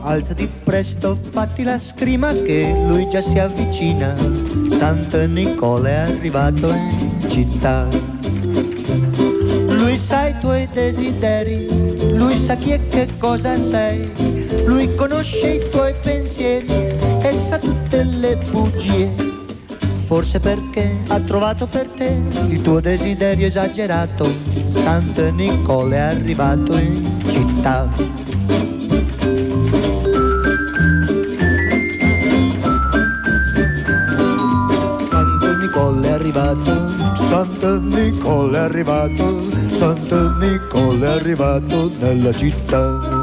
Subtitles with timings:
[0.00, 4.14] Alzati presto, fatti la scrima che lui già si avvicina.
[4.76, 7.88] Santo Nicola è arrivato in città.
[9.66, 15.70] Lui sa i tuoi desideri, lui sa chi e che cosa sei, lui conosce i
[15.70, 16.66] tuoi pensieri
[17.20, 19.28] e sa tutte le bugie
[20.08, 22.18] forse perché ha trovato per te
[22.48, 24.34] il tuo desiderio esagerato.
[24.64, 28.27] Santo Nicola è arrivato in città.
[36.38, 43.16] Arrivato, Santo Nicola è arrivato, Santo Nicola è arrivato nella città.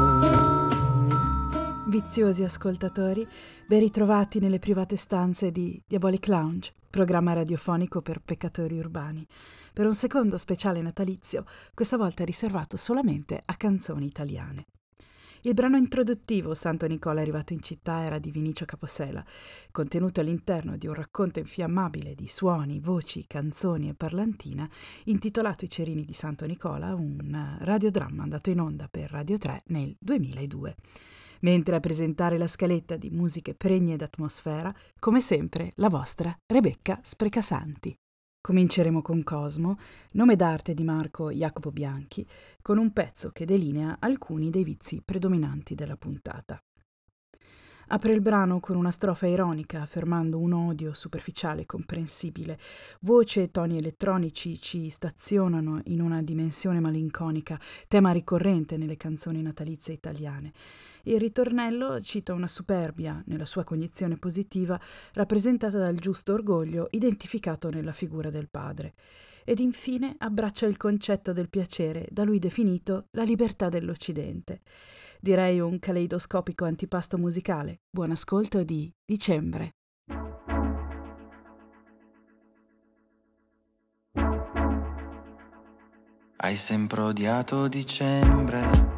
[1.86, 3.26] Viziosi ascoltatori,
[3.66, 9.26] ben ritrovati nelle private stanze di Diabolic Lounge, programma radiofonico per peccatori urbani,
[9.72, 14.66] per un secondo speciale natalizio, questa volta riservato solamente a canzoni italiane.
[15.46, 19.24] Il brano introduttivo Santo Nicola è arrivato in città era di Vinicio Caposela,
[19.70, 24.68] contenuto all'interno di un racconto infiammabile di suoni, voci, canzoni e parlantina,
[25.04, 29.94] intitolato I Cerini di Santo Nicola, un radiodramma andato in onda per Radio 3 nel
[30.00, 30.74] 2002
[31.40, 37.96] mentre a presentare la scaletta di musiche pregne d'atmosfera, come sempre, la vostra Rebecca Sprecasanti.
[38.46, 39.76] Cominceremo con Cosmo,
[40.12, 42.24] nome d'arte di Marco Jacopo Bianchi,
[42.62, 46.56] con un pezzo che delinea alcuni dei vizi predominanti della puntata.
[47.88, 52.58] Apre il brano con una strofa ironica, affermando un odio superficiale e comprensibile.
[53.02, 59.94] Voce e toni elettronici ci stazionano in una dimensione malinconica, tema ricorrente nelle canzoni natalizie
[59.94, 60.52] italiane.
[61.04, 64.80] Il ritornello cita una superbia, nella sua cognizione positiva,
[65.12, 68.94] rappresentata dal giusto orgoglio identificato nella figura del padre.
[69.48, 74.62] Ed infine abbraccia il concetto del piacere, da lui definito la libertà dell'Occidente.
[75.20, 77.82] Direi un caleidoscopico antipasto musicale.
[77.88, 79.70] Buon ascolto di Dicembre.
[86.38, 88.94] Hai sempre odiato dicembre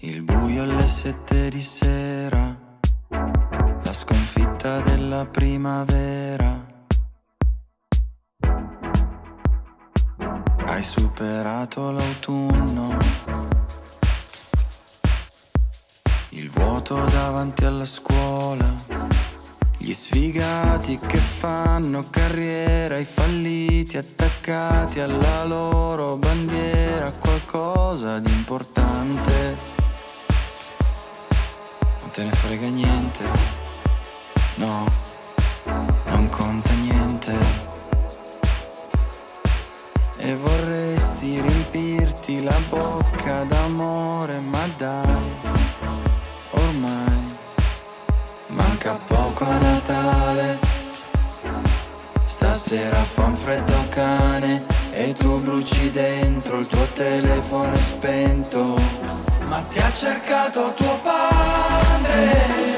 [0.00, 2.78] Il buio alle sette di sera,
[3.08, 6.65] la sconfitta della primavera.
[10.76, 12.98] Hai superato l'autunno,
[16.28, 18.84] il vuoto davanti alla scuola,
[19.78, 29.56] gli sfigati che fanno carriera, i falliti attaccati alla loro bandiera, qualcosa di importante.
[32.12, 33.24] Te ne frega niente,
[34.56, 34.84] no,
[36.04, 37.65] non conta niente.
[40.28, 45.30] E vorresti riempirti la bocca d'amore, ma dai,
[46.50, 47.36] ormai
[48.48, 50.58] manca poco a Natale.
[52.24, 58.74] Stasera fa un freddo cane e tu bruci dentro, il tuo telefono spento
[59.48, 62.75] ma ti ha cercato tuo padre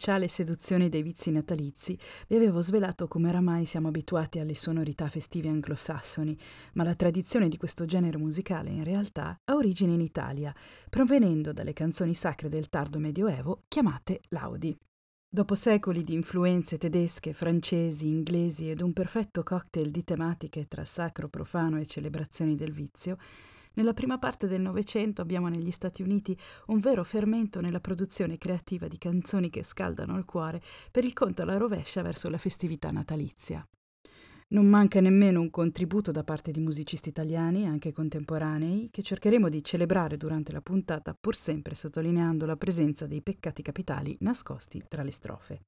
[0.00, 1.94] speciale Seduzione dei vizi natalizi
[2.26, 6.34] vi avevo svelato come oramai siamo abituati alle sonorità festive anglosassoni,
[6.72, 10.54] ma la tradizione di questo genere musicale in realtà ha origine in Italia,
[10.88, 14.74] provenendo dalle canzoni sacre del tardo medioevo chiamate laudi.
[15.28, 21.28] Dopo secoli di influenze tedesche, francesi, inglesi ed un perfetto cocktail di tematiche tra sacro,
[21.28, 23.18] profano e celebrazioni del vizio,
[23.74, 26.36] nella prima parte del Novecento abbiamo negli Stati Uniti
[26.66, 31.42] un vero fermento nella produzione creativa di canzoni che scaldano il cuore per il conto
[31.42, 33.66] alla rovescia verso la festività natalizia.
[34.52, 39.62] Non manca nemmeno un contributo da parte di musicisti italiani, anche contemporanei, che cercheremo di
[39.62, 45.12] celebrare durante la puntata, pur sempre sottolineando la presenza dei peccati capitali nascosti tra le
[45.12, 45.60] strofe.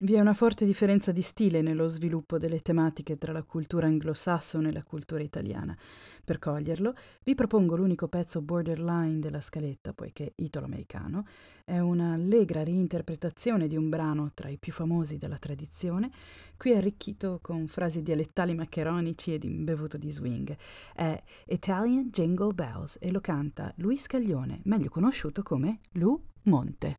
[0.00, 4.68] Vi è una forte differenza di stile nello sviluppo delle tematiche tra la cultura anglosassone
[4.68, 5.76] e la cultura italiana.
[6.24, 11.26] Per coglierlo, vi propongo l'unico pezzo borderline della scaletta, poiché italo-americano,
[11.64, 16.12] è un'allegra reinterpretazione di un brano tra i più famosi della tradizione,
[16.56, 20.56] qui arricchito con frasi dialettali maccheronici ed imbevuto di swing.
[20.94, 26.94] È Italian Jingle Bells e lo canta Luis Caglione, meglio conosciuto come Lu Monte.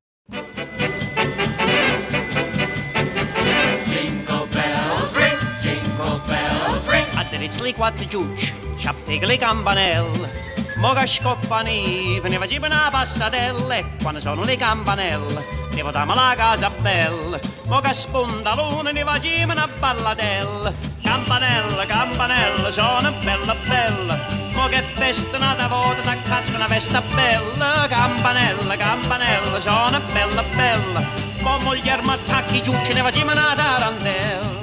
[7.80, 14.58] Quattro giucci, sciappegli campanelle, mo che scoppano, ne facciamo una passatella e quando sono le
[14.58, 21.86] campanelle, devo darmi la casa bella, mo che spunta l'una ne facciamo una ballatella, campanella,
[21.86, 24.20] campanella, sono bella bella,
[24.52, 31.02] mo che festa una volta s'accatta una festa bella, campanella, campanella, sono bella bella,
[31.40, 34.59] mo moglie mi attacchi giù, ce ne facciamo una tarantella.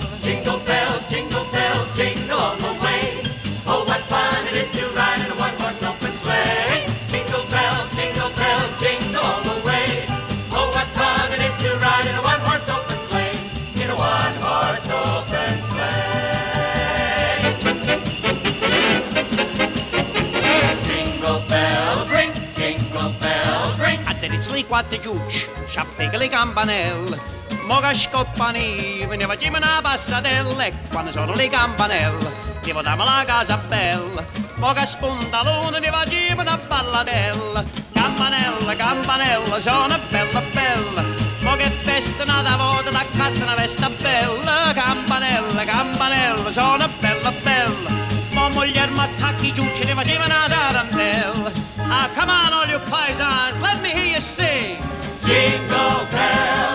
[24.66, 27.34] Quattro giucci, sciappegli le campanelle.
[27.64, 32.32] Mo che scoppano, ne facciamo una passatella e quando sono le campanelle,
[32.62, 34.24] ti votiamo la casa bella.
[34.56, 37.64] Mo che spunta l'una, ne facciamo una ballatella.
[37.92, 41.02] Campanella, campanella, sono bella bella.
[41.40, 44.72] Mo che festa una volta, da carta una vesta bella.
[44.74, 48.15] Campanella, campanella, sono bella bella.
[48.46, 51.50] Mo moglie mi attacchi giù, ce ne facciamo una tarantella.
[51.88, 54.78] Ah, come on all you paisans, let me hear you sing.
[55.24, 56.65] Jingle bells,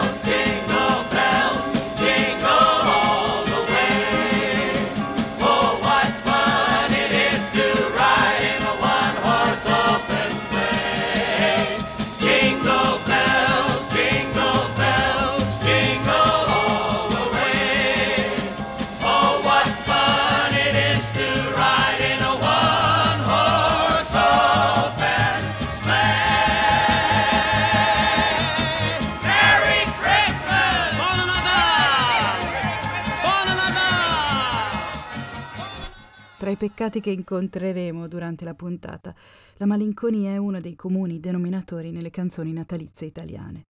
[36.62, 39.16] peccati che incontreremo durante la puntata,
[39.58, 43.66] la malinconia è uno dei comuni denominatori nelle canzoni natalizie italiane.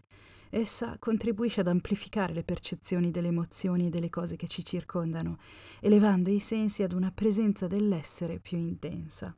[0.50, 5.37] Essa contribuisce ad amplificare le percezioni delle emozioni e delle cose che ci circondano,
[5.78, 9.32] elevando i sensi ad una presenza dell'essere più intensa.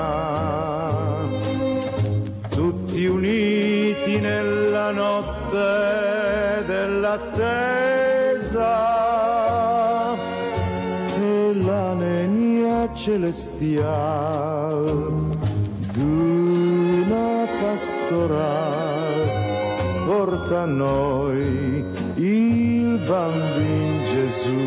[2.50, 7.79] tutti uniti nella notte dell'attesa
[13.10, 14.86] celestial
[15.96, 19.18] d'una pastoral
[20.06, 21.84] porta a noi
[22.18, 24.66] il bambino Gesù.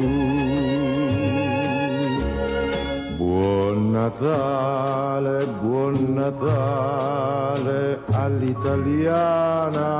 [3.17, 9.93] Buon Natale, buon Natale all'italiana.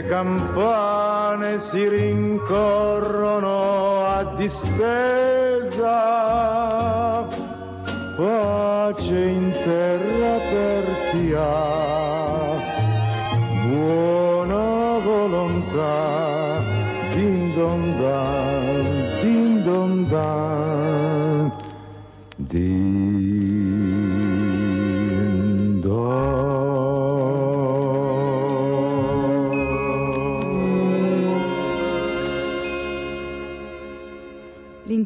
[0.00, 3.46] Le campane si rincorrono
[4.06, 5.98] a distesa.
[8.16, 11.69] Pace in terra per chi ha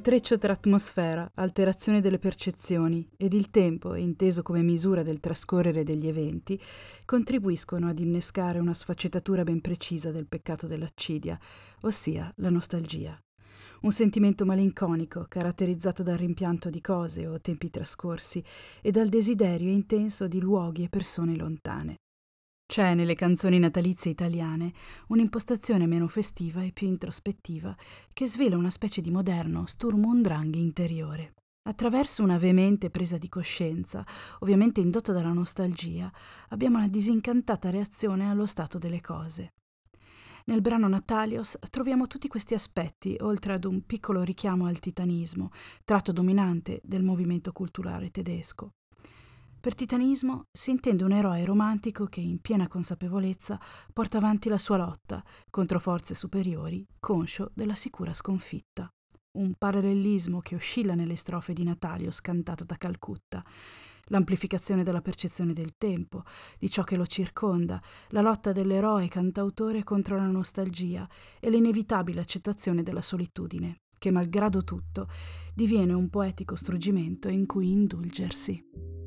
[0.06, 6.06] L'intreccio tra atmosfera, alterazione delle percezioni ed il tempo, inteso come misura del trascorrere degli
[6.06, 6.61] eventi,
[7.06, 11.40] contribuiscono ad innescare una sfaccettatura ben precisa del peccato dell'accidia,
[11.80, 13.18] ossia la nostalgia.
[13.80, 18.44] Un sentimento malinconico caratterizzato dal rimpianto di cose o tempi trascorsi
[18.82, 22.00] e dal desiderio intenso di luoghi e persone lontane.
[22.66, 24.73] C'è nelle canzoni natalizie italiane
[25.09, 27.76] un'impostazione meno festiva e più introspettiva
[28.12, 31.35] che svela una specie di moderno Sturm und Drang interiore.
[31.66, 34.04] Attraverso una veemente presa di coscienza,
[34.40, 36.11] ovviamente indotta dalla nostalgia,
[36.49, 39.52] abbiamo una disincantata reazione allo stato delle cose.
[40.47, 45.50] Nel brano Natalios troviamo tutti questi aspetti, oltre ad un piccolo richiamo al titanismo,
[45.85, 48.73] tratto dominante del movimento culturale tedesco.
[49.64, 53.59] Per titanismo si intende un eroe romantico che, in piena consapevolezza,
[53.94, 58.87] porta avanti la sua lotta contro forze superiori, conscio della sicura sconfitta.
[59.38, 63.42] Un parallelismo che oscilla nelle strofe di Natalio scantata da Calcutta.
[64.09, 66.25] L'amplificazione della percezione del tempo,
[66.59, 71.09] di ciò che lo circonda, la lotta dell'eroe cantautore contro la nostalgia
[71.40, 75.09] e l'inevitabile accettazione della solitudine, che malgrado tutto
[75.54, 79.03] diviene un poetico struggimento in cui indulgersi.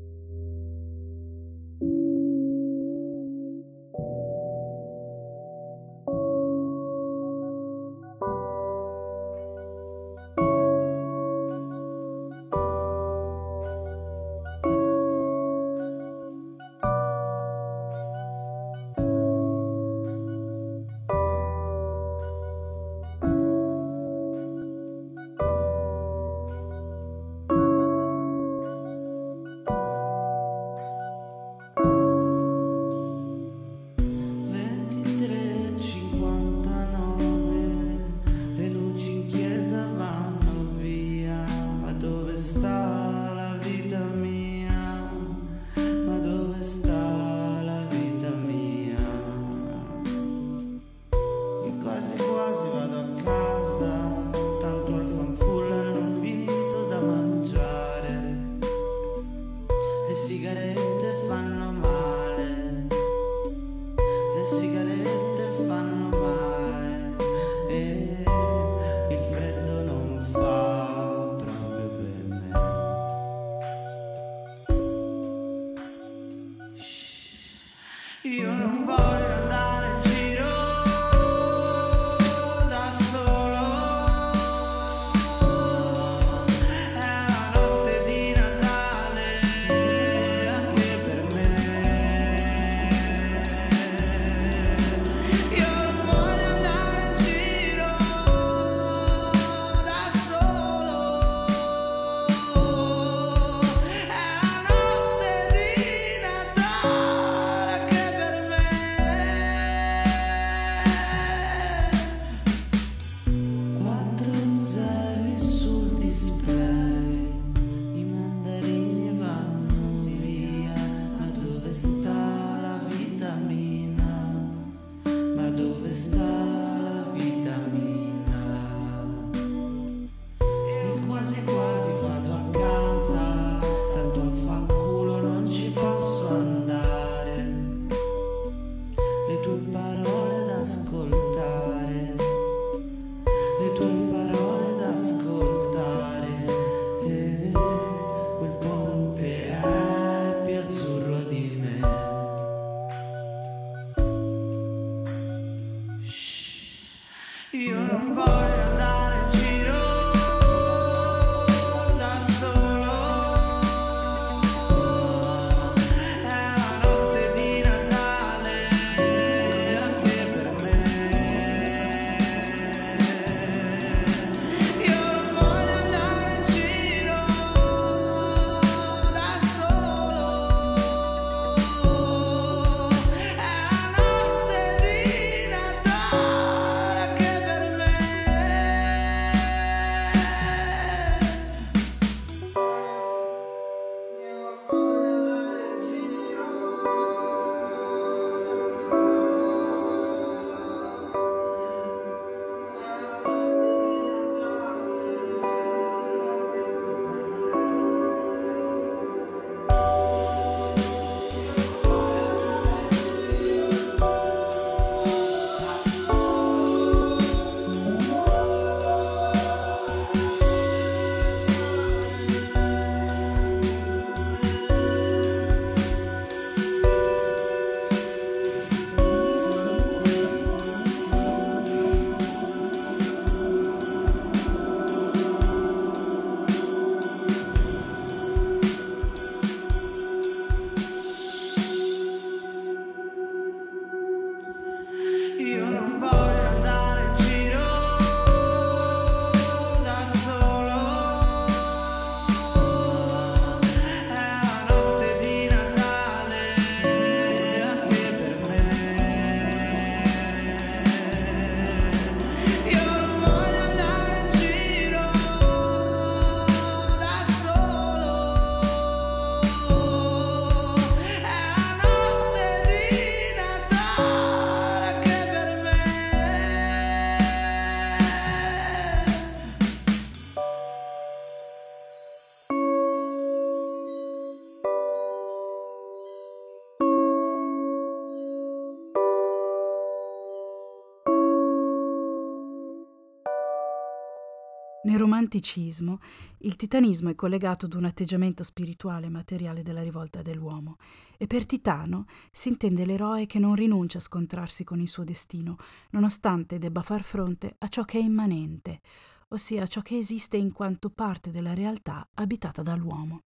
[294.98, 296.00] Nel romanticismo,
[296.38, 300.76] il titanismo è collegato ad un atteggiamento spirituale e materiale della rivolta dell'uomo,
[301.16, 305.56] e per titano si intende l'eroe che non rinuncia a scontrarsi con il suo destino,
[305.90, 308.80] nonostante debba far fronte a ciò che è immanente,
[309.28, 313.20] ossia a ciò che esiste in quanto parte della realtà abitata dall'uomo.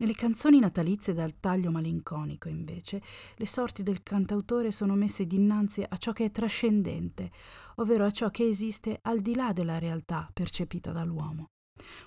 [0.00, 3.02] Nelle canzoni natalizie dal taglio malinconico, invece,
[3.34, 7.30] le sorti del cantautore sono messe dinanzi a ciò che è trascendente,
[7.76, 11.50] ovvero a ciò che esiste al di là della realtà percepita dall'uomo.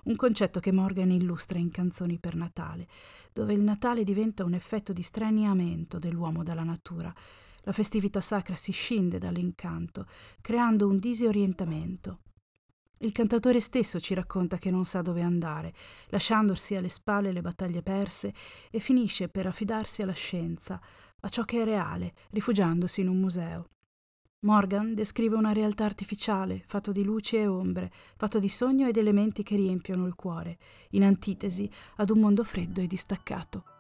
[0.06, 2.88] Un concetto che Morgan illustra in Canzoni per Natale,
[3.32, 7.14] dove il Natale diventa un effetto di straniamento dell'uomo dalla natura.
[7.62, 10.08] La festività sacra si scinde dall'incanto,
[10.42, 12.22] creando un disorientamento,
[13.00, 15.74] il cantatore stesso ci racconta che non sa dove andare,
[16.08, 18.34] lasciandosi alle spalle le battaglie perse
[18.72, 20.80] e finisce per affidarsi alla scienza,
[21.20, 23.68] a ciò che è reale, rifugiandosi in un museo.
[24.44, 29.42] Morgan descrive una realtà artificiale, fatto di luci e ombre, fatto di sogno ed elementi
[29.42, 30.58] che riempiono il cuore,
[30.92, 33.73] in antitesi ad un mondo freddo e distaccato.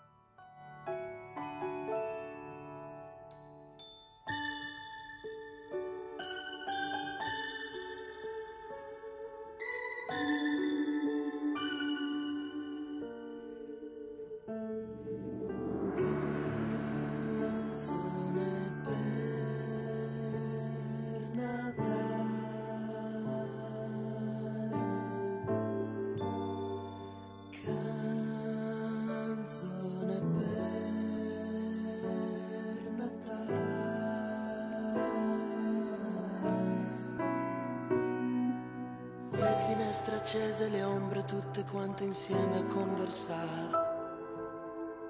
[41.74, 43.72] Quante insieme a conversare.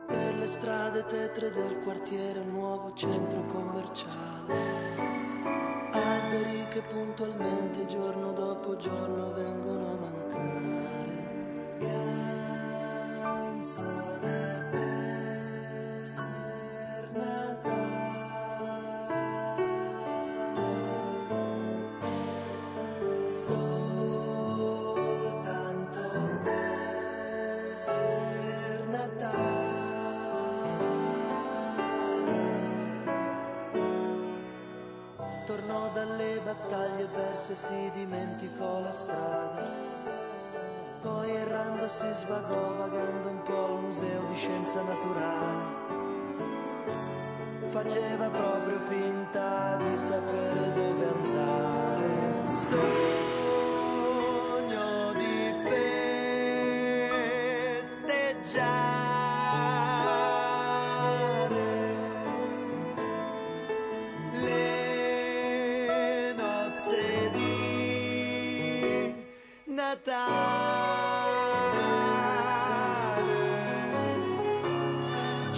[0.08, 4.54] Per le strade tetre del quartiere, il nuovo centro commerciale.
[5.91, 11.03] Alberi che puntualmente giorno dopo giorno vengono a mancare.
[41.84, 45.82] Errando si svagò, vagando un po' al museo di scienza naturale.
[47.69, 52.48] Faceva proprio finta di sapere dove andare.
[52.48, 53.33] Sogno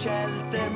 [0.06, 0.75] Natale.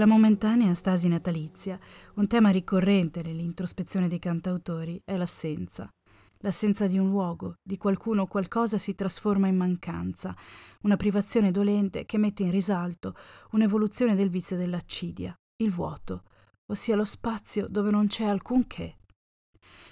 [0.00, 1.78] Nella momentanea stasi natalizia,
[2.14, 5.90] un tema ricorrente nell'introspezione dei cantautori è l'assenza.
[6.38, 10.34] L'assenza di un luogo, di qualcuno o qualcosa si trasforma in mancanza,
[10.84, 13.14] una privazione dolente che mette in risalto
[13.50, 16.22] un'evoluzione del vizio dell'accidia, il vuoto,
[16.72, 19.00] ossia lo spazio dove non c'è alcunché.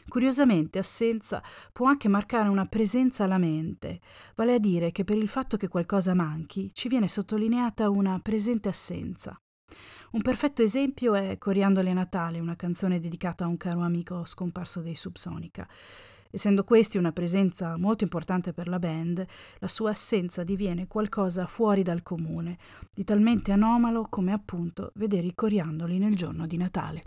[0.08, 4.00] Curiosamente, assenza può anche marcare una presenza alla mente,
[4.36, 8.70] vale a dire che per il fatto che qualcosa manchi ci viene sottolineata una presente
[8.70, 9.38] assenza.
[10.10, 14.94] Un perfetto esempio è Coriandole Natale, una canzone dedicata a un caro amico scomparso dei
[14.94, 15.68] Subsonica.
[16.30, 19.22] Essendo questi una presenza molto importante per la band,
[19.58, 22.56] la sua assenza diviene qualcosa fuori dal comune,
[22.94, 27.02] di talmente anomalo come appunto vedere i coriandoli nel giorno di Natale.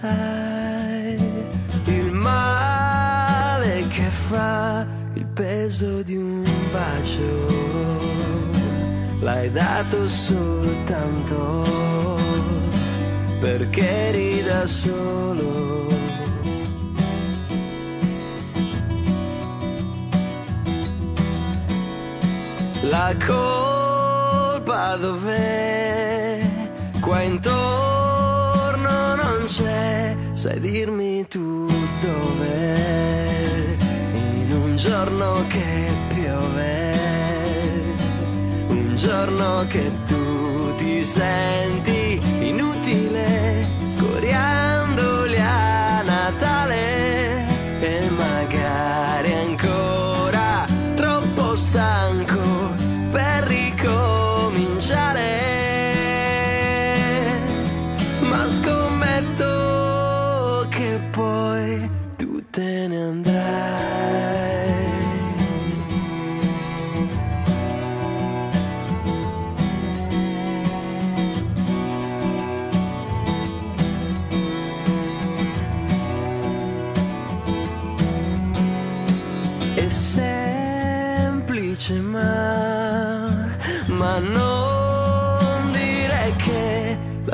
[0.00, 1.16] Sai,
[1.86, 7.32] il male che fa il peso di un bacio.
[9.20, 11.64] L'hai dato soltanto
[13.40, 15.86] perché eri da solo.
[22.90, 25.87] La colpa dov'è?
[29.58, 31.66] C'è, sai dirmi tu
[32.00, 33.76] dov'è?
[34.12, 36.92] In un giorno che piove,
[38.68, 42.20] un giorno che tu ti senti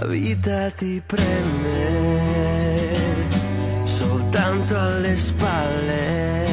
[0.05, 1.83] la vita ti prende
[3.85, 6.47] soltanto alle spalle.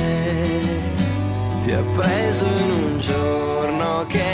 [1.63, 4.30] Ti ha preso in un giorno che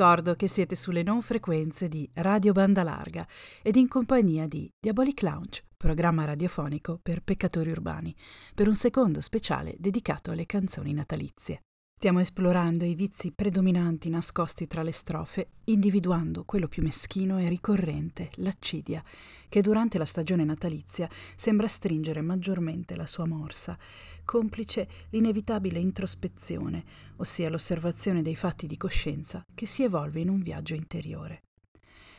[0.00, 3.26] ricordo che siete sulle non frequenze di Radio Banda Larga
[3.60, 8.16] ed in compagnia di Diabolic Lounge, programma radiofonico per peccatori urbani,
[8.54, 11.64] per un secondo speciale dedicato alle canzoni natalizie.
[12.00, 18.30] Stiamo esplorando i vizi predominanti nascosti tra le strofe, individuando quello più meschino e ricorrente,
[18.36, 19.04] l'accidia,
[19.50, 23.76] che durante la stagione natalizia sembra stringere maggiormente la sua morsa,
[24.24, 26.84] complice l'inevitabile introspezione,
[27.16, 31.42] ossia l'osservazione dei fatti di coscienza che si evolve in un viaggio interiore.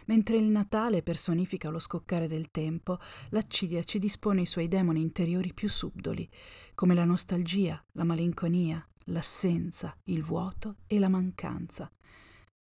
[0.06, 5.56] Mentre il Natale personifica lo scoccare del tempo, l'accidia ci dispone i suoi demoni interiori
[5.56, 6.30] più subdoli,
[6.76, 11.92] come la nostalgia, la malinconia, l'assenza, il vuoto e la mancanza.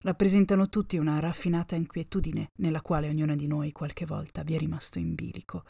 [0.02, 4.98] Rappresentano tutti una raffinata inquietudine nella quale ognuno di noi qualche volta vi è rimasto
[4.98, 5.64] in bilico.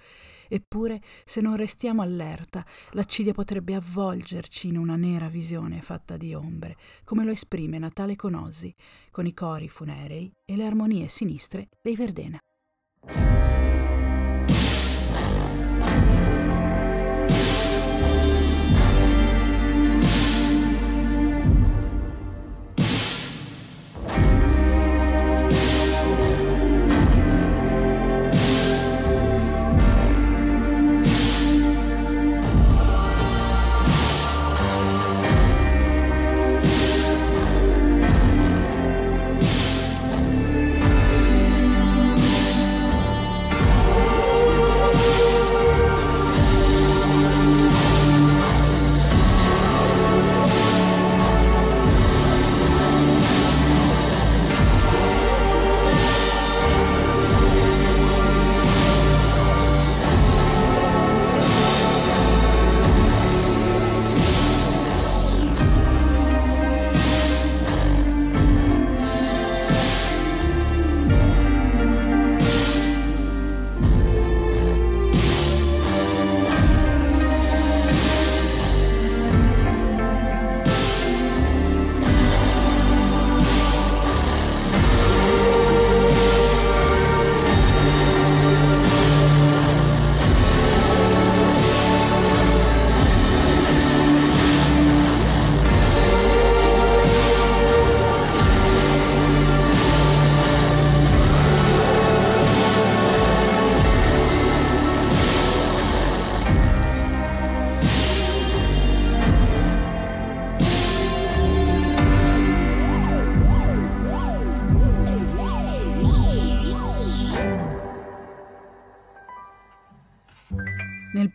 [0.48, 6.76] Eppure, se non restiamo allerta, l'accidia potrebbe avvolgerci in una nera visione fatta di ombre,
[7.02, 8.72] come lo esprime Natale con Ozzy,
[9.10, 12.38] con i cori funerei e le armonie sinistre dei Verdena.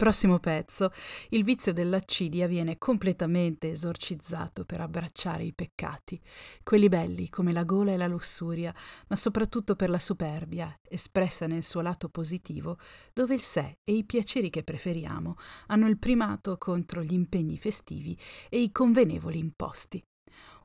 [0.06, 0.92] Prossimo pezzo
[1.30, 6.22] il vizio dell'accidia viene completamente esorcizzato per abbracciare i peccati,
[6.62, 8.72] quelli belli come la gola e la lussuria,
[9.08, 12.78] ma soprattutto per la superbia, espressa nel suo lato positivo,
[13.14, 15.38] dove il sé e i piaceri che preferiamo
[15.68, 18.16] hanno il primato contro gli impegni festivi
[18.48, 20.04] e i convenevoli imposti.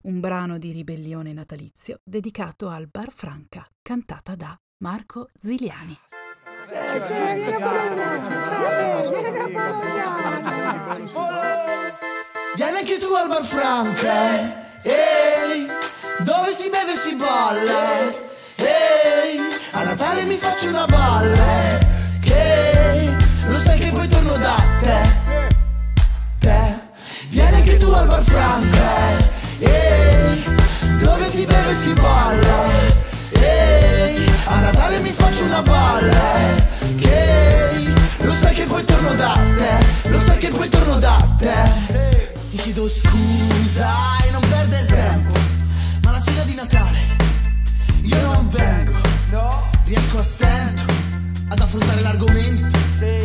[0.02, 5.98] Un brano di ribellione natalizio dedicato al Bar Franca, cantata da Marco Ziliani.
[12.56, 15.66] Vieni anche tu al bar Franca, ehi,
[16.18, 18.10] dove si beve e si balla,
[18.56, 19.40] ehi,
[19.72, 21.78] a Natale mi faccio una balla,
[22.22, 25.00] che lo sai che poi torno da te,
[26.40, 26.78] te.
[27.30, 29.16] Vieni anche tu al bar Franca,
[29.60, 30.44] ehi,
[31.00, 32.64] dove si beve e si balla,
[33.32, 36.54] ehi, a Natale mi faccio una balla,
[36.98, 37.89] che
[38.22, 42.32] lo sai che poi torno da te Lo sai che poi torno da te.
[42.50, 43.92] Ti chiedo scusa
[44.26, 45.38] e non perdere tempo
[46.02, 46.98] Ma la cena di Natale
[48.02, 48.92] Io non vengo.
[49.84, 50.82] Riesco a stento
[51.48, 52.78] Ad affrontare l'argomento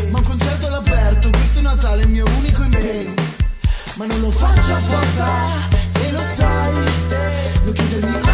[0.10, 3.14] Ma un concerto all'aperto Questo Natale è il mio unico impegno.
[3.96, 5.28] Ma non lo faccio apposta
[6.04, 6.74] E lo sai
[7.64, 8.25] Non chiedermi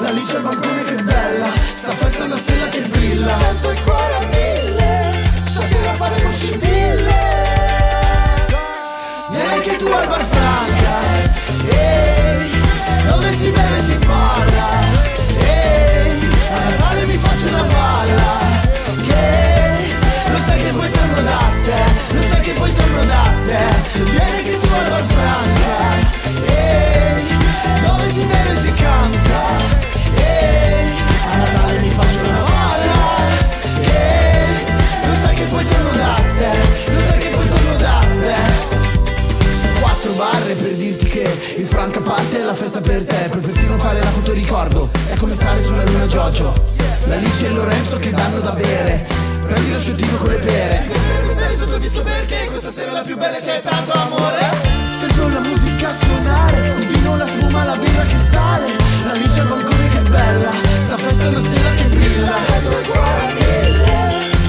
[0.00, 1.46] La luce al balcone che bella.
[1.74, 3.36] Sta festa è una stella che brilla.
[3.38, 5.24] Sento il cuore a mille.
[5.46, 7.16] Stasera fare con scintille.
[9.30, 11.00] Vieni anche tu al bar Franca
[11.68, 12.50] Ehi,
[13.08, 14.68] dove si beve si balla?
[15.38, 18.38] Ehi, a Natale mi faccio una balla
[19.02, 22.14] Che lo sai che poi torno da te.
[22.14, 24.02] Lo sai che poi torno da te.
[24.02, 25.77] Vieni anche tu al bar Franca
[42.08, 45.84] parte la festa per te Puoi persino fare la foto ricordo È come stare sulla
[45.84, 46.54] luna Giorgio.
[47.06, 49.06] La Lice e Lorenzo che danno da bere.
[49.46, 50.86] Prendi lo sciottino con le pere.
[50.86, 54.76] Devi stare sotto il vischio perché questa sera è la più bella c'è tanto amore.
[54.98, 58.66] Sento la musica suonare Il vino, la spuma, la birra che sale.
[59.06, 60.50] La Lice al bancone che bella
[60.84, 62.36] Sta festa è una stella che brilla.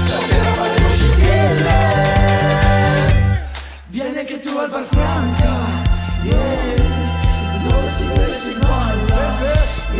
[0.04, 1.78] Stasera faremo scintille
[3.86, 5.29] Vieni anche tu al bar Franca,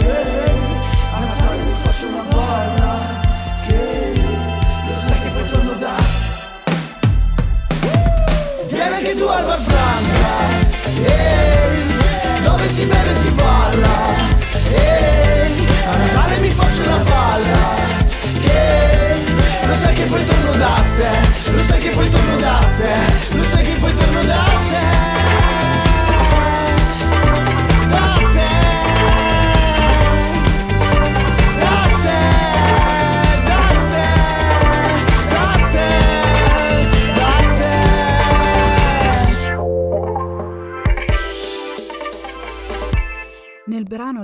[0.03, 0.50] yeah,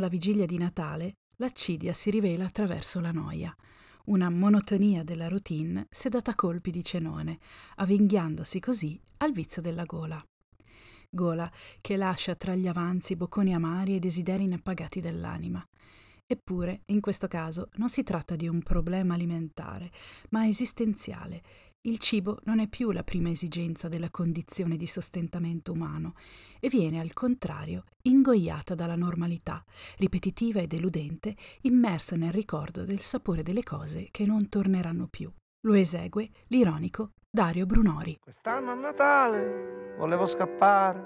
[0.06, 3.52] La vigilia di Natale, l'accidia si rivela attraverso la noia,
[4.04, 7.40] una monotonia della routine sedata a colpi di cenone,
[7.74, 10.24] avvinghiandosi così al vizio della gola.
[11.10, 15.66] Gola che lascia tra gli avanzi bocconi amari e desideri inappagati dell'anima.
[16.24, 19.90] Eppure, in questo caso, non si tratta di un problema alimentare,
[20.30, 21.42] ma esistenziale.
[21.86, 26.14] Il cibo non è più la prima esigenza della condizione di sostentamento umano
[26.58, 29.64] e viene al contrario ingoiata dalla normalità,
[29.98, 35.32] ripetitiva e deludente, immersa nel ricordo del sapore delle cose che non torneranno più.
[35.60, 38.18] Lo esegue l'ironico Dario Brunori.
[38.20, 41.00] Quest'anno a Natale volevo scappare,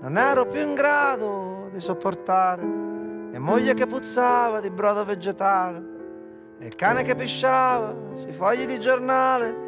[0.00, 5.96] non ero più in grado di sopportare mia moglie che puzzava di brodo vegetale
[6.60, 9.66] e il cane che pisciava sui fogli di giornale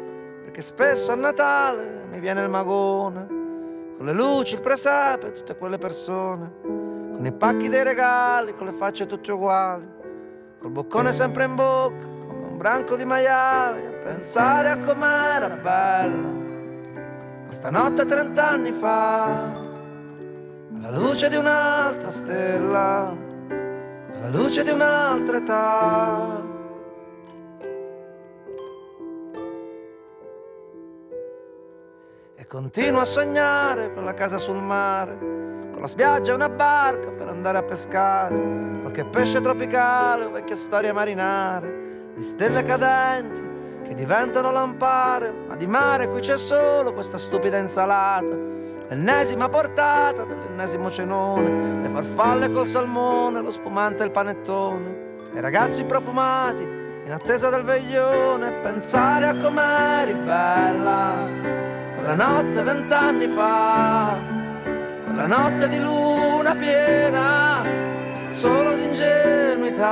[0.51, 3.25] perché spesso a Natale mi viene il magone
[3.95, 8.73] con le luci, il presepe tutte quelle persone con i pacchi dei regali, con le
[8.73, 9.87] facce tutte uguali
[10.59, 16.29] col boccone sempre in bocca come un branco di maiali a pensare a com'era bella
[17.45, 19.53] questa notte trent'anni fa
[20.75, 23.15] alla luce di un'altra stella
[24.15, 26.50] alla luce di un'altra età
[32.51, 35.17] continuo a sognare con la casa sul mare
[35.71, 38.35] con la spiaggia e una barca per andare a pescare
[38.81, 43.41] qualche pesce tropicale o vecchie storie marinare di stelle cadenti
[43.87, 48.35] che diventano lampare ma di mare qui c'è solo questa stupida insalata
[48.89, 55.85] l'ennesima portata dell'ennesimo cenone le farfalle col salmone lo spumante e il panettone e ragazzi
[55.85, 61.60] profumati in attesa del veglione pensare a com'eri bella
[62.01, 64.17] quella notte vent'anni fa
[65.05, 67.63] quella notte di luna piena
[68.31, 69.89] solo di ingenuità.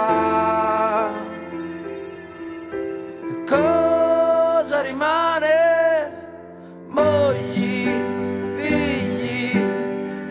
[3.22, 5.48] E cosa rimane?
[6.88, 7.92] Mogli
[8.56, 9.62] figli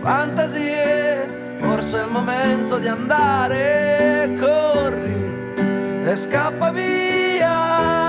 [0.01, 1.57] fantasie.
[1.61, 8.08] Forse è il momento di andare corri e scappa via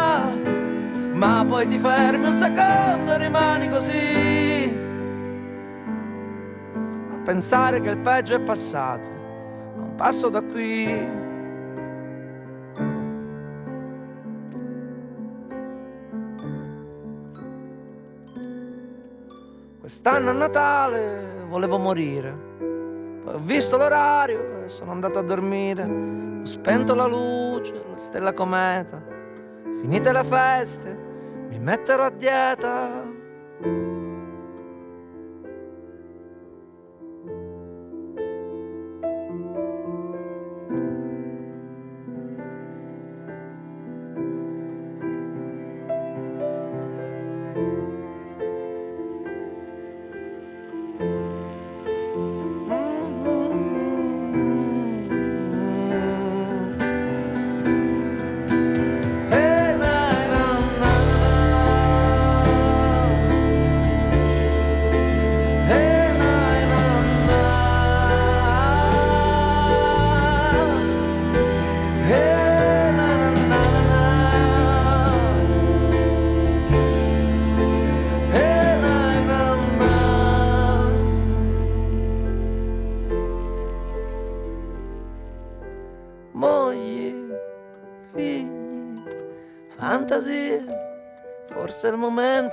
[1.19, 4.79] ma poi ti fermi un secondo e rimani così
[7.11, 11.27] a pensare che il peggio è passato a un passo da qui
[19.81, 22.31] Quest'anno a Natale volevo morire
[23.23, 25.83] Poi ho visto l'orario e sono andato a dormire.
[25.83, 29.01] Ho spento la luce, la stella cometa.
[29.81, 31.08] Finite le feste,
[31.49, 33.08] mi metterò a dieta.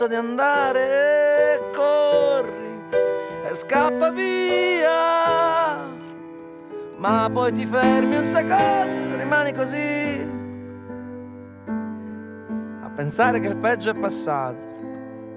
[0.06, 2.80] Momento di andare, corri
[3.44, 5.86] e scappa via,
[6.96, 10.26] ma poi ti fermi un secondo, rimani così,
[12.82, 14.64] a pensare che il peggio è passato,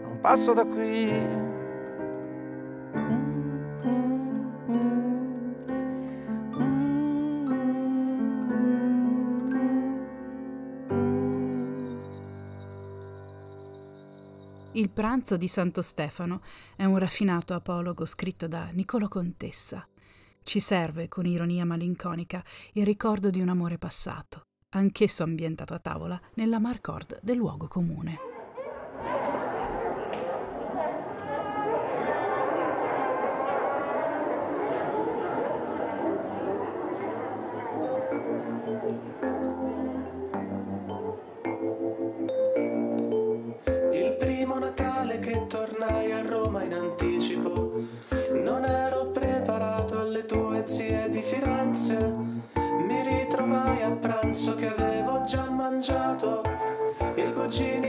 [0.04, 1.49] a un passo da qui.
[14.80, 16.42] Il pranzo di Santo Stefano
[16.78, 19.86] è un raffinato apologo scritto da Niccolò Contessa.
[20.42, 26.18] Ci serve, con ironia malinconica, il ricordo di un amore passato, anch'esso ambientato a tavola
[26.36, 28.29] nella Marcord del luogo comune.
[55.80, 56.42] Mangiato.
[57.16, 57.89] I cugini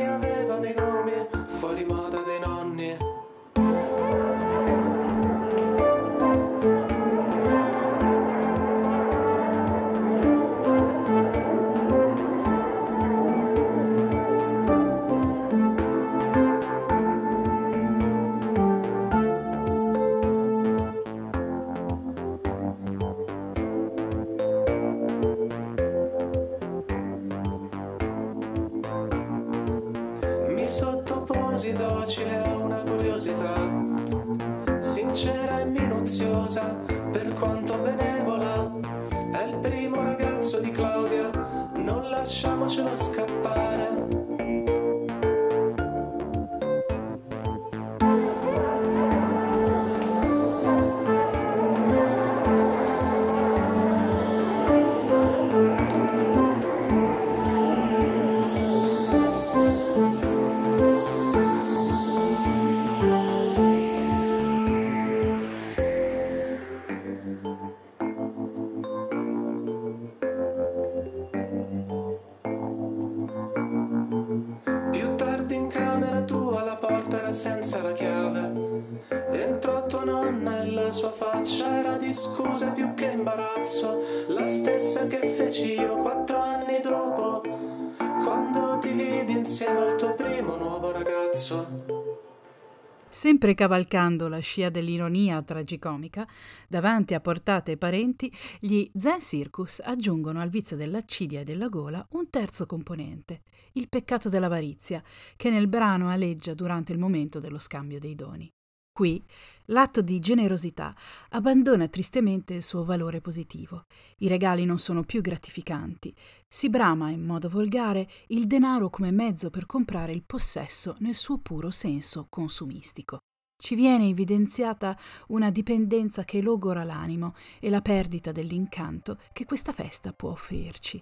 [93.41, 96.28] Sempre cavalcando la scia dell'ironia tragicomica,
[96.68, 102.07] davanti a portate e parenti, gli Zen Circus aggiungono al vizio dell'accidia e della gola
[102.11, 103.41] un terzo componente,
[103.72, 105.03] il peccato dell'avarizia,
[105.36, 108.47] che nel brano aleggia durante il momento dello scambio dei doni.
[108.93, 109.24] Qui
[109.66, 110.95] l'atto di generosità
[111.30, 113.84] abbandona tristemente il suo valore positivo.
[114.18, 116.14] I regali non sono più gratificanti.
[116.47, 121.38] Si brama, in modo volgare, il denaro come mezzo per comprare il possesso nel suo
[121.38, 123.20] puro senso consumistico.
[123.61, 124.97] Ci viene evidenziata
[125.29, 131.01] una dipendenza che logora l'animo e la perdita dell'incanto che questa festa può offrirci.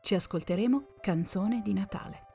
[0.00, 2.26] Ci ascolteremo Canzone di Natale.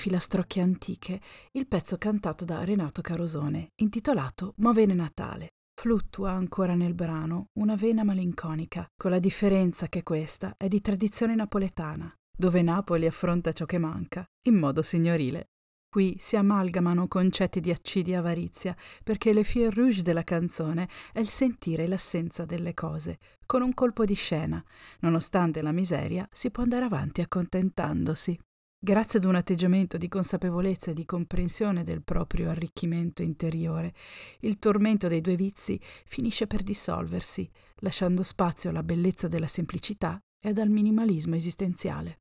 [0.00, 1.20] Filastrocche antiche
[1.52, 5.50] il pezzo cantato da Renato Carosone, intitolato Movene Natale.
[5.78, 11.34] Fluttua ancora nel brano una vena malinconica, con la differenza che questa è di tradizione
[11.34, 15.48] napoletana, dove Napoli affronta ciò che manca in modo signorile.
[15.90, 18.74] Qui si amalgamano concetti di accidia e avarizia,
[19.04, 24.06] perché le fil rouge della canzone è il sentire l'assenza delle cose, con un colpo
[24.06, 24.64] di scena.
[25.00, 28.38] Nonostante la miseria, si può andare avanti accontentandosi.
[28.82, 33.92] Grazie ad un atteggiamento di consapevolezza e di comprensione del proprio arricchimento interiore,
[34.40, 37.46] il tormento dei due vizi finisce per dissolversi,
[37.80, 42.20] lasciando spazio alla bellezza della semplicità e al minimalismo esistenziale.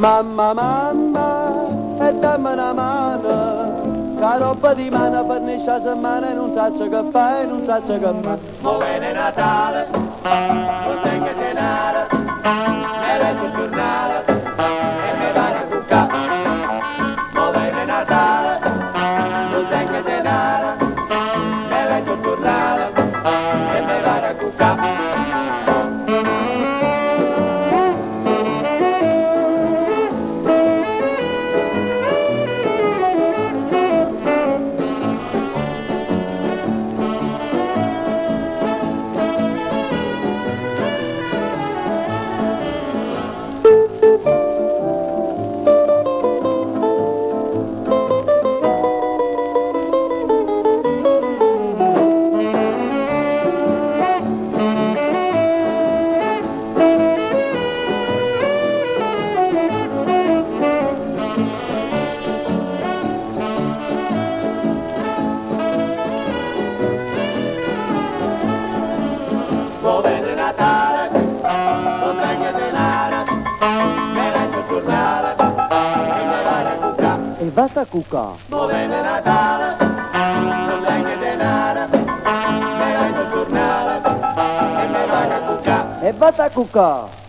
[0.00, 6.54] Mamma, mamma, e dammi una mano, la roba di mano per questa settimana e non
[6.54, 8.38] so che fai, non so che fa.
[8.62, 9.88] Movene Natale,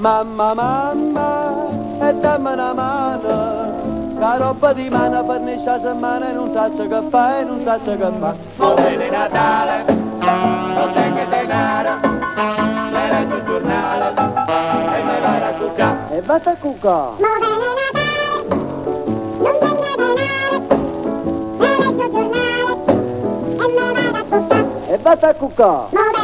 [0.02, 6.52] Mamma, mamma, e dammi una mano, la roba di mano per la settimana e non
[6.52, 8.36] sa che fa e non sa che fa.
[8.56, 8.76] Buon
[9.12, 12.00] Natale, non tengo denaro,
[12.92, 15.98] me leggo il giornale e me vado a cucca.
[16.10, 17.10] E vado a cucca.
[24.88, 26.21] E vado a cucca.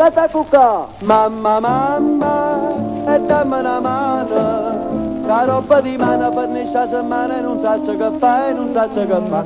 [0.00, 0.86] E basta a.
[1.00, 2.72] Mamma, mamma,
[3.06, 8.10] e dammi una mano, la roba di mano per questa settimana e non saccio che
[8.18, 9.44] fa e non saccio che fa.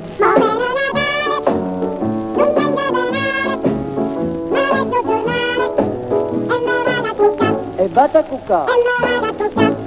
[7.75, 8.67] E basta a.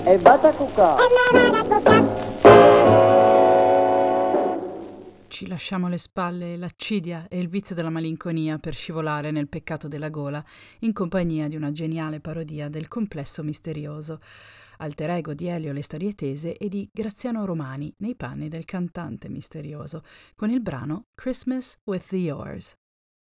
[0.03, 0.95] E basta a cuccò.
[5.37, 10.09] Ci lasciamo alle spalle l'accidia e il vizio della malinconia per scivolare nel peccato della
[10.09, 10.43] gola,
[10.79, 14.17] in compagnia di una geniale parodia del complesso misterioso,
[14.77, 19.29] alter ego di Elio Le Storie Tese e di Graziano Romani nei panni del cantante
[19.29, 20.01] misterioso,
[20.33, 22.75] con il brano Christmas with the Yours.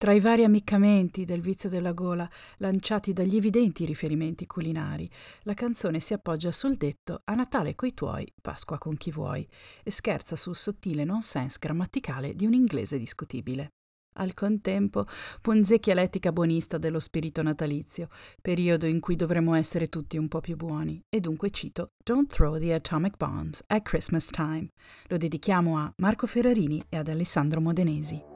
[0.01, 2.27] Tra i vari ammiccamenti del vizio della gola,
[2.57, 5.07] lanciati dagli evidenti riferimenti culinari,
[5.41, 9.47] la canzone si appoggia sul detto A Natale coi tuoi, Pasqua con chi vuoi,
[9.83, 13.73] e scherza sul sottile nonsense grammaticale di un inglese discutibile.
[14.13, 15.05] Al contempo
[15.39, 18.07] punzecchia l'etica buonista dello spirito natalizio,
[18.41, 22.57] periodo in cui dovremmo essere tutti un po' più buoni, e dunque cito Don't throw
[22.57, 24.67] the atomic bombs at Christmas time.
[25.09, 28.30] Lo dedichiamo a Marco Ferrarini e ad Alessandro Modenesi.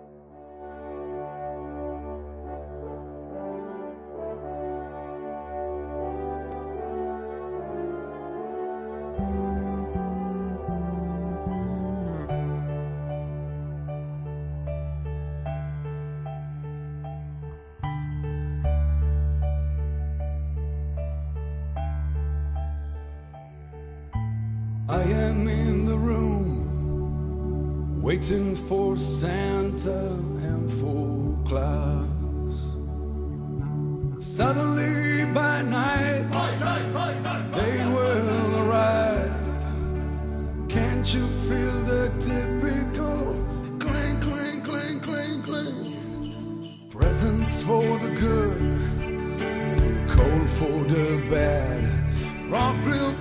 [28.98, 32.76] Santa and for Claus.
[34.20, 36.24] Suddenly by night,
[37.52, 39.32] they will arrive.
[40.70, 43.46] Can't you feel the typical
[43.80, 46.89] cling, cling, cling, cling, cling?
[46.89, 51.66] Presents for the good, cold for the bad.
[52.50, 53.14] rock come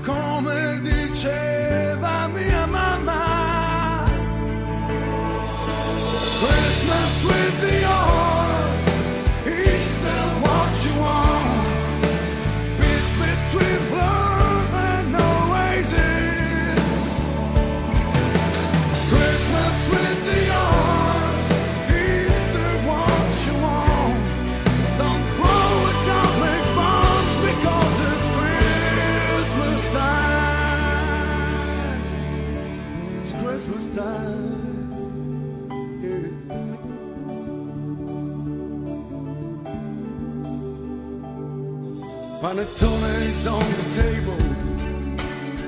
[42.55, 44.41] Panettone's on the table,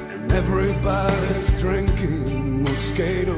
[0.08, 3.34] and everybody's drinking Moscato.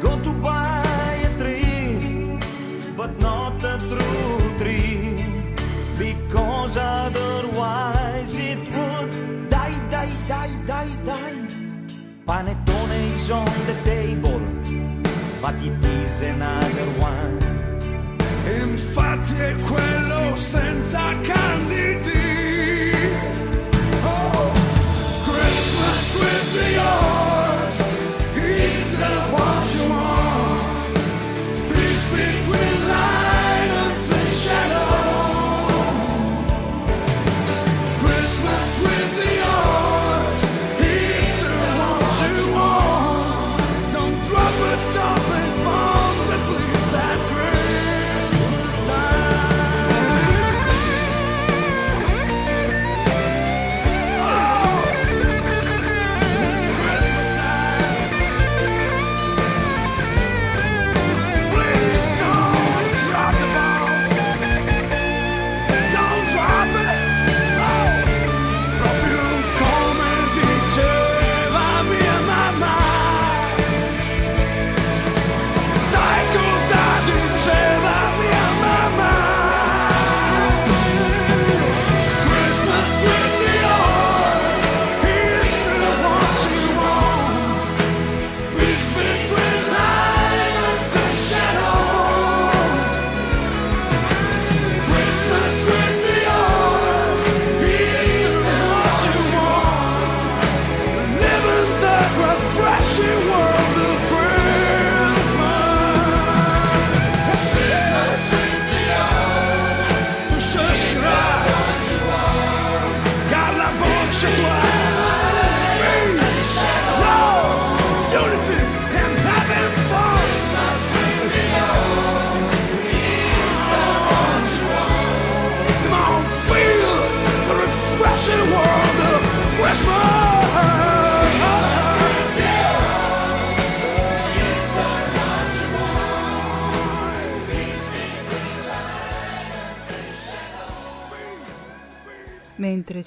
[0.00, 2.38] Go to buy a tree,
[2.96, 5.56] but not a true tree,
[5.98, 11.46] because otherwise it would die, die, die, die, die.
[12.24, 14.40] Panettone is on the table,
[15.42, 17.49] but it is another one.
[18.92, 22.90] Infatti è quello senza candidi.
[24.02, 24.50] Oh,
[25.22, 27.29] Christmas with the yours,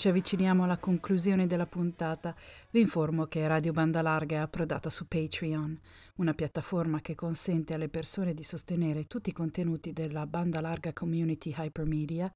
[0.04, 2.36] ci avviciniamo alla conclusione della puntata,
[2.72, 5.80] vi informo che Radio Banda Larga è approdata su Patreon,
[6.16, 11.56] una piattaforma che consente alle persone di sostenere tutti i contenuti della Banda Larga Community
[11.58, 12.30] Hypermedia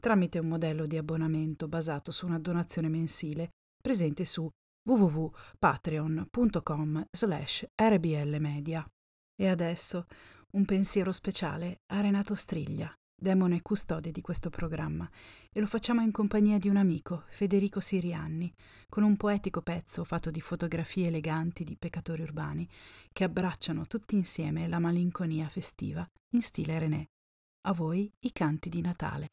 [0.00, 3.50] tramite un modello di abbonamento basato su una donazione mensile
[3.80, 4.50] presente su
[4.84, 8.84] www.patreon.com slash rblmedia.
[9.40, 10.06] E adesso
[10.54, 12.92] un pensiero speciale a Renato Striglia,
[13.22, 15.08] demone custode di questo programma,
[15.50, 18.52] e lo facciamo in compagnia di un amico, Federico Sirianni,
[18.88, 22.68] con un poetico pezzo fatto di fotografie eleganti di peccatori urbani
[23.12, 27.06] che abbracciano tutti insieme la malinconia festiva in stile René.
[27.68, 29.28] A voi i canti di Natale.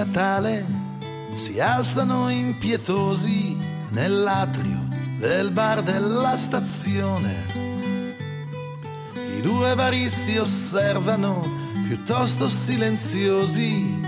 [0.00, 0.64] Natale
[1.34, 3.54] si alzano impietosi
[3.90, 4.88] nell'atrio
[5.18, 7.34] del bar della stazione.
[9.36, 11.46] I due baristi osservano
[11.86, 14.00] piuttosto silenziosi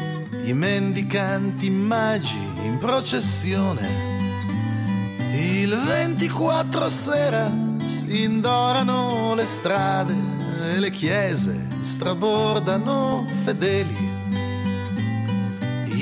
[0.46, 3.86] i mendicanti magi in processione.
[5.34, 7.52] Il 24 sera
[7.84, 10.14] si indorano le strade
[10.72, 14.11] e le chiese strabordano fedeli.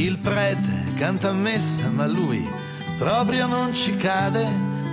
[0.03, 2.49] Il prete canta messa, ma lui
[2.97, 4.47] proprio non ci cade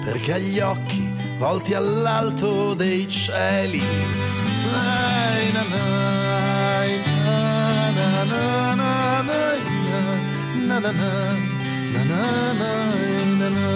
[0.03, 3.82] perché ha gli occhi volti all'alto dei cieli.
[3.82, 9.43] Ai, na, na, ai, na, na, na, na, na,
[10.68, 12.72] na, na, na, na, na, na,
[13.39, 13.70] na, na.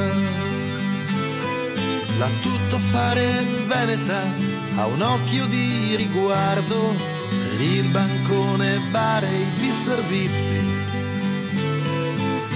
[2.17, 4.21] La tutto fare veneta
[4.75, 6.93] ha un occhio di riguardo
[7.29, 10.90] per il bancone bar e i biservizi.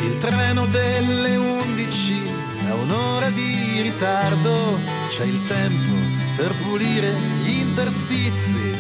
[0.05, 2.21] Il treno delle 11
[2.69, 4.79] ha un'ora di ritardo,
[5.09, 5.95] c'è il tempo
[6.35, 8.71] per pulire gli interstizi.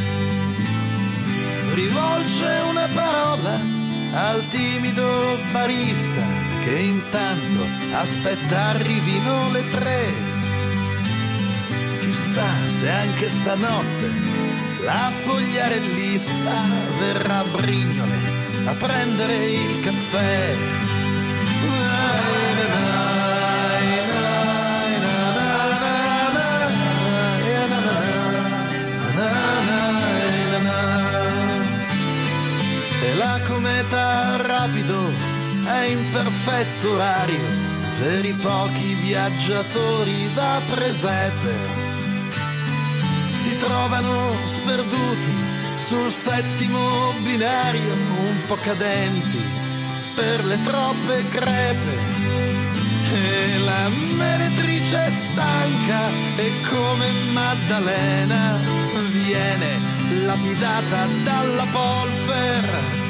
[1.73, 3.59] Rivolge una parola
[4.13, 6.21] al timido barista
[6.63, 10.13] che intanto aspetta arrivino le tre.
[12.01, 14.11] Chissà se anche stanotte
[14.83, 16.63] la spogliarellista
[16.99, 20.84] verrà a Brignole a prendere il caffè.
[33.75, 35.11] Cometa rapido
[35.65, 37.43] è in perfetto orario
[37.99, 41.53] per i pochi viaggiatori da presepe.
[43.31, 45.33] Si trovano sperduti
[45.75, 49.43] sul settimo binario, un po' cadenti
[50.15, 52.13] per le troppe crepe.
[53.11, 58.61] E la meretrice è stanca e come Maddalena
[59.09, 59.79] viene
[60.23, 63.04] lapidata dalla polfer.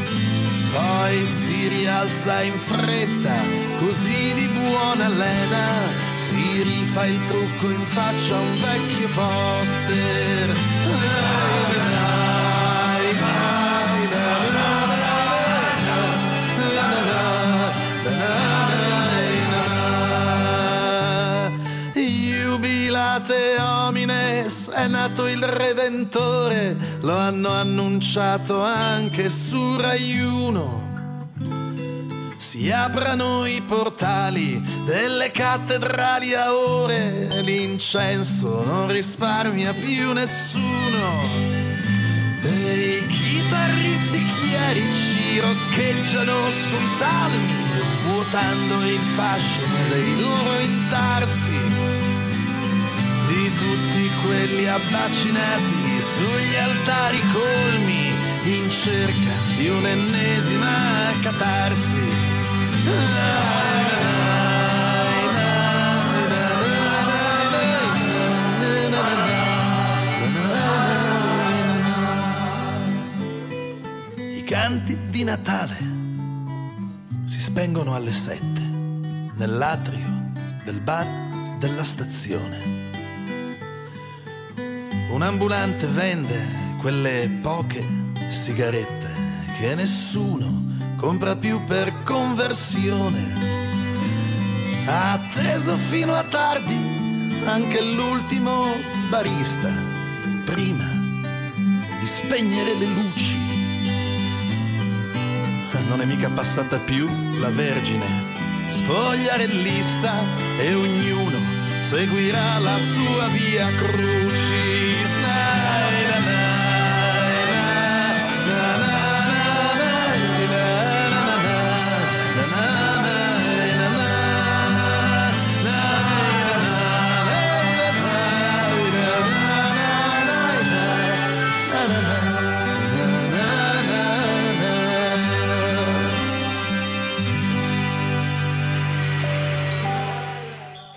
[0.76, 3.38] Poi si rialza in fretta,
[3.80, 10.56] così di buona lena, si rifà il trucco in faccia a un vecchio poster.
[21.96, 23.55] Jubilate
[24.76, 30.84] è nato il Redentore, lo hanno annunciato anche su Rai 1.
[32.38, 41.24] Si aprano i portali delle cattedrali a ore, l'incenso non risparmia più nessuno.
[42.44, 51.75] E i chitarristi chierici roccheggiano sui salmi, svuotando il fascino dei loro intarsi.
[53.58, 60.68] Tutti quelli abbacinati sugli altari colmi, in cerca di un'ennesima
[61.22, 61.98] catarsi.
[74.36, 75.78] I canti di Natale
[77.26, 78.62] si spengono alle sette
[79.36, 80.32] nell'atrio
[80.64, 81.08] del bar
[81.60, 82.75] della stazione.
[85.16, 86.38] Un ambulante vende
[86.82, 87.82] quelle poche
[88.28, 89.14] sigarette
[89.58, 90.66] che nessuno
[90.98, 93.24] compra più per conversione.
[94.86, 98.66] Ha atteso fino a tardi anche l'ultimo
[99.08, 99.72] barista,
[100.44, 100.84] prima
[101.98, 103.38] di spegnere le luci.
[105.88, 107.08] Non è mica passata più
[107.40, 108.06] la Vergine,
[108.70, 110.12] spogliarellista
[110.60, 111.38] e ognuno
[111.80, 114.95] seguirà la sua via crucis.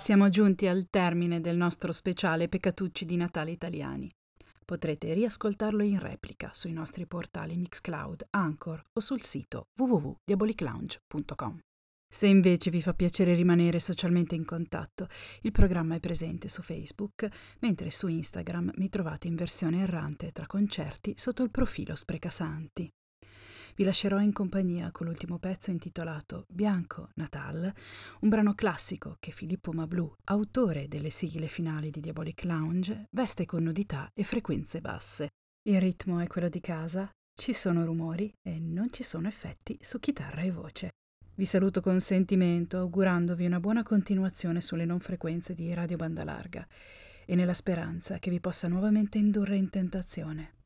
[0.09, 4.11] Siamo giunti al termine del nostro speciale Peccatucci di Natale italiani.
[4.65, 11.59] Potrete riascoltarlo in replica sui nostri portali Mixcloud, Anchor o sul sito www.diaboliclounge.com.
[12.11, 15.07] Se invece vi fa piacere rimanere socialmente in contatto,
[15.41, 17.29] il programma è presente su Facebook,
[17.59, 22.89] mentre su Instagram mi trovate in versione errante tra concerti sotto il profilo Sprecasanti.
[23.75, 27.71] Vi lascerò in compagnia con l'ultimo pezzo intitolato Bianco Natal,
[28.21, 33.63] un brano classico che Filippo Mablù, autore delle sigle finali di Diabolic Lounge, veste con
[33.63, 35.29] nudità e frequenze basse.
[35.69, 39.99] Il ritmo è quello di casa, ci sono rumori e non ci sono effetti su
[39.99, 40.89] chitarra e voce.
[41.35, 46.67] Vi saluto con sentimento, augurandovi una buona continuazione sulle non frequenze di Radio Banda Larga
[47.25, 50.58] e nella speranza che vi possa nuovamente indurre in tentazione.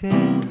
[0.00, 0.49] Che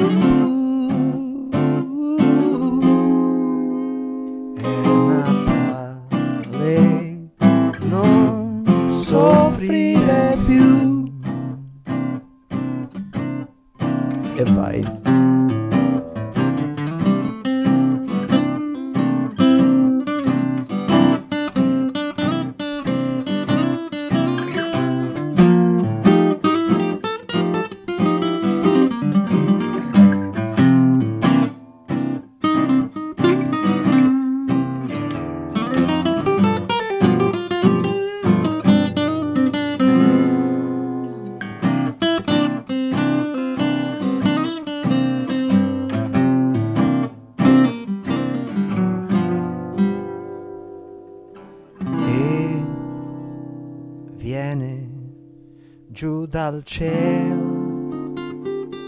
[56.49, 58.13] dal cielo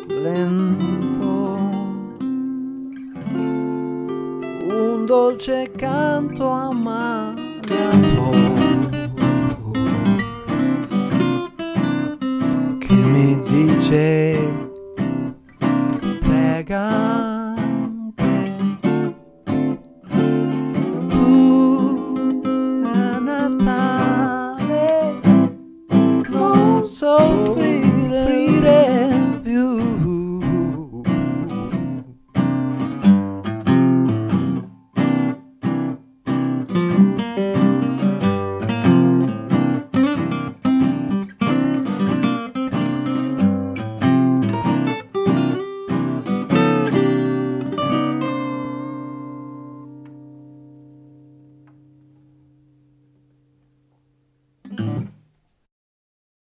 [0.07, 1.29] lento.
[4.73, 6.80] Un dolce canto amato